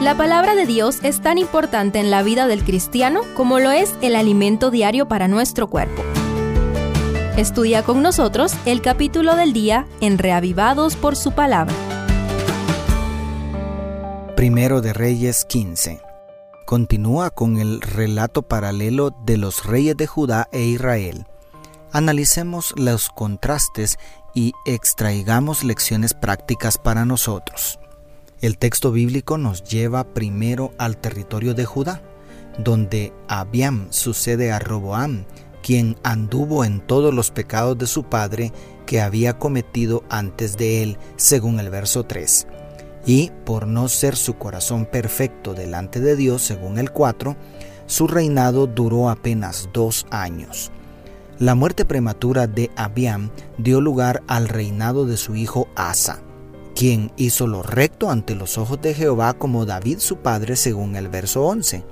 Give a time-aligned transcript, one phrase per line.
[0.00, 3.94] La palabra de Dios es tan importante en la vida del cristiano como lo es
[4.02, 6.02] el alimento diario para nuestro cuerpo.
[7.38, 11.74] Estudia con nosotros el capítulo del día en Reavivados por su palabra.
[14.36, 16.02] Primero de Reyes 15.
[16.66, 21.24] Continúa con el relato paralelo de los reyes de Judá e Israel.
[21.90, 23.96] Analicemos los contrastes
[24.34, 27.78] y extraigamos lecciones prácticas para nosotros.
[28.46, 32.00] El texto bíblico nos lleva primero al territorio de Judá,
[32.58, 35.24] donde Abiam sucede a Roboam,
[35.64, 38.52] quien anduvo en todos los pecados de su padre
[38.86, 42.46] que había cometido antes de él, según el verso 3.
[43.04, 47.34] Y por no ser su corazón perfecto delante de Dios, según el 4,
[47.86, 50.70] su reinado duró apenas dos años.
[51.40, 56.22] La muerte prematura de Abiam dio lugar al reinado de su hijo Asa,
[56.76, 61.08] quien hizo lo recto ante los ojos de Jehová como David su padre, según el
[61.08, 61.82] verso 11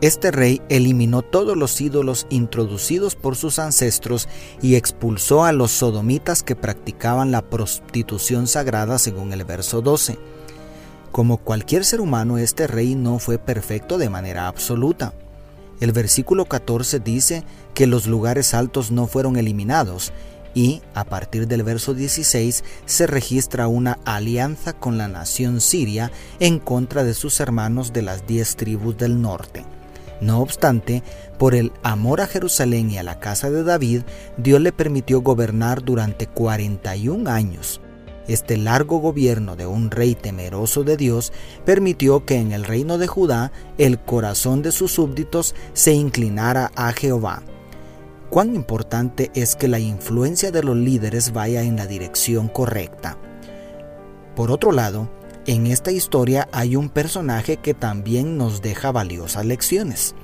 [0.00, 4.28] este rey eliminó todos los ídolos introducidos por sus ancestros
[4.62, 10.18] y expulsó a los sodomitas que practicaban la prostitución sagrada según el verso 12.
[11.12, 15.12] Como cualquier ser humano, este rey no fue perfecto de manera absoluta.
[15.80, 20.14] El versículo 14 dice que los lugares altos no fueron eliminados
[20.54, 26.58] y, a partir del verso 16, se registra una alianza con la nación siria en
[26.58, 29.64] contra de sus hermanos de las diez tribus del norte.
[30.20, 31.02] No obstante,
[31.38, 34.02] por el amor a Jerusalén y a la casa de David,
[34.36, 37.80] Dios le permitió gobernar durante 41 años.
[38.28, 41.32] Este largo gobierno de un rey temeroso de Dios
[41.64, 46.92] permitió que en el reino de Judá el corazón de sus súbditos se inclinara a
[46.92, 47.42] Jehová.
[48.30, 53.18] Cuán importante es que la influencia de los líderes vaya en la dirección correcta.
[54.36, 55.10] Por otro lado,
[55.46, 60.14] en esta historia hay un personaje que también nos deja valiosas lecciones.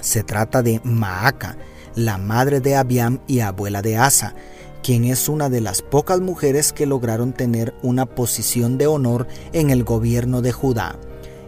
[0.00, 1.58] Se trata de Maaca,
[1.96, 4.36] la madre de Abiam y abuela de Asa,
[4.82, 9.70] quien es una de las pocas mujeres que lograron tener una posición de honor en
[9.70, 10.96] el gobierno de Judá.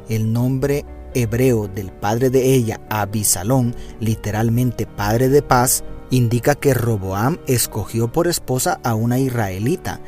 [0.09, 7.39] El nombre hebreo del padre de ella, Abisalón, literalmente padre de paz, indica que Roboam
[7.47, 10.01] escogió por esposa a una israelita,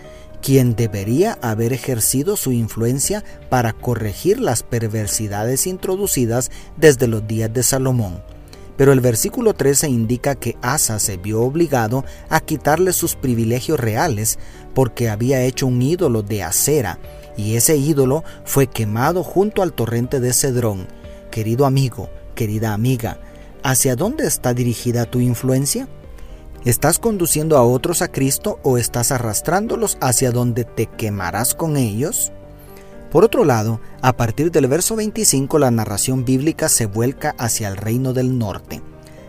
[0.42, 7.62] quien debería haber ejercido su influencia para corregir las perversidades introducidas desde los días de
[7.62, 8.22] Salomón.
[8.76, 14.38] Pero el versículo 13 indica que Asa se vio obligado a quitarle sus privilegios reales
[14.74, 16.98] porque había hecho un ídolo de acera,
[17.36, 20.86] y ese ídolo fue quemado junto al torrente de Cedrón.
[21.30, 23.18] Querido amigo, querida amiga,
[23.62, 25.88] ¿hacia dónde está dirigida tu influencia?
[26.64, 32.32] ¿Estás conduciendo a otros a Cristo o estás arrastrándolos hacia donde te quemarás con ellos?
[33.10, 37.76] Por otro lado, a partir del verso 25 la narración bíblica se vuelca hacia el
[37.76, 38.82] reino del norte.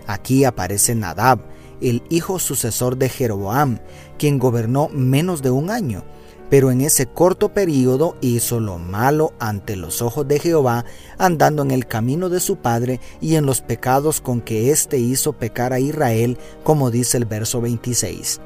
[0.07, 1.39] Aquí aparece Nadab,
[1.79, 3.79] el hijo sucesor de Jeroboam,
[4.17, 6.03] quien gobernó menos de un año
[6.49, 10.85] pero en ese corto período hizo lo malo ante los ojos de Jehová,
[11.17, 15.33] andando en el camino de su padre y en los pecados con que éste hizo
[15.33, 18.39] pecar a Israel, como dice el verso 26.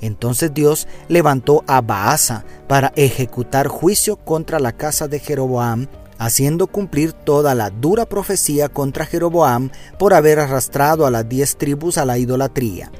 [0.00, 5.86] Entonces Dios levantó a Baasa para ejecutar juicio contra la casa de Jeroboam,
[6.18, 11.98] haciendo cumplir toda la dura profecía contra Jeroboam por haber arrastrado a las diez tribus
[11.98, 12.90] a la idolatría.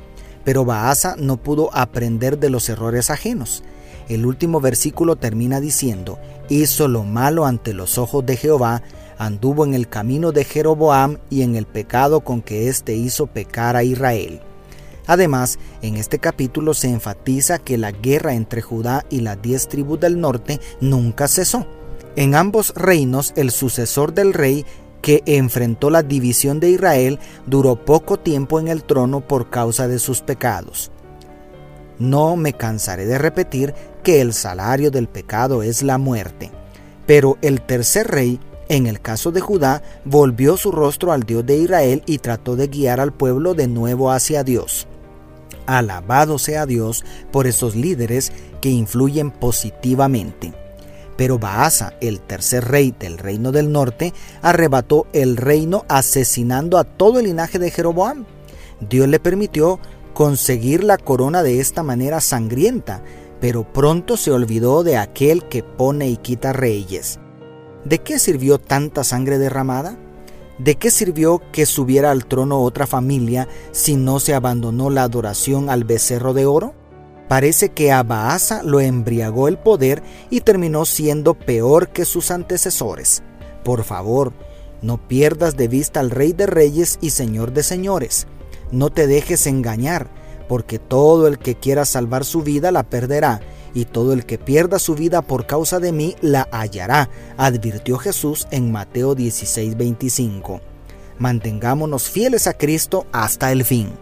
[0.45, 3.63] Pero Baasa no pudo aprender de los errores ajenos.
[4.09, 6.19] El último versículo termina diciendo,
[6.49, 8.83] hizo lo malo ante los ojos de Jehová,
[9.19, 13.77] anduvo en el camino de Jeroboam y en el pecado con que éste hizo pecar
[13.77, 14.41] a Israel.
[15.07, 20.01] Además, en este capítulo se enfatiza que la guerra entre Judá y las diez tribus
[20.01, 21.67] del norte nunca cesó.
[22.15, 24.65] En ambos reinos el sucesor del rey
[25.01, 29.99] que enfrentó la división de Israel duró poco tiempo en el trono por causa de
[29.99, 30.93] sus pecados.
[31.99, 36.51] No me cansaré de repetir que el salario del pecado es la muerte.
[37.07, 41.57] Pero el tercer rey, en el caso de Judá, volvió su rostro al Dios de
[41.59, 44.87] Israel y trató de guiar al pueblo de nuevo hacia Dios.
[45.67, 50.53] Alabado sea Dios por esos líderes que influyen positivamente.
[51.17, 57.21] Pero Baasa, el tercer rey del reino del norte, arrebató el reino asesinando a todo
[57.21, 58.25] el linaje de Jeroboam.
[58.81, 59.79] Dios le permitió
[60.15, 63.03] conseguir la corona de esta manera sangrienta,
[63.43, 67.19] pero pronto se olvidó de aquel que pone y quita reyes.
[67.85, 69.99] ¿De qué sirvió tanta sangre derramada?
[70.59, 75.71] ¿De qué sirvió que subiera al trono otra familia si no se abandonó la adoración
[75.71, 76.73] al becerro de oro?
[77.29, 78.07] Parece que a
[78.63, 83.25] lo embriagó el poder y terminó siendo peor que sus antecesores.
[83.65, 84.35] Por favor,
[84.83, 88.29] no pierdas de vista al Rey de Reyes y Señor de Señores.
[88.71, 90.22] No te dejes engañar,
[90.53, 93.41] porque todo el que quiera salvar su vida la perderá,
[93.73, 97.09] y todo el que pierda su vida por causa de mí la hallará,
[97.39, 100.61] advirtió Jesús en Mateo 16:25.
[101.19, 103.93] Mantengámonos fieles a Cristo hasta el fin.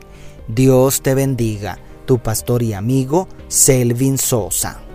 [0.49, 4.90] Dios te bendiga, tu pastor y amigo Selvin Sosa.